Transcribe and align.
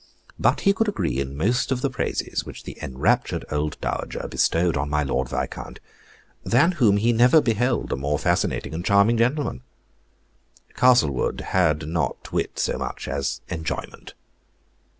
But 0.39 0.61
he 0.61 0.73
could 0.73 0.87
agree 0.87 1.19
in 1.19 1.37
most 1.37 1.71
of 1.71 1.81
the 1.81 1.89
praises 1.91 2.43
which 2.43 2.63
the 2.63 2.75
enraptured 2.81 3.45
old 3.51 3.79
dowager 3.81 4.27
bestowed 4.27 4.75
on 4.75 4.89
my 4.89 5.03
Lord 5.03 5.29
Viscount, 5.29 5.79
than 6.43 6.71
whom 6.71 6.97
he 6.97 7.13
never 7.13 7.39
beheld 7.39 7.91
a 7.91 7.95
more 7.95 8.17
fascinating 8.17 8.73
and 8.73 8.83
charming 8.83 9.17
gentleman. 9.17 9.61
Castlewood 10.75 11.41
had 11.49 11.87
not 11.87 12.31
wit 12.33 12.57
so 12.57 12.79
much 12.79 13.07
as 13.07 13.41
enjoyment. 13.51 14.15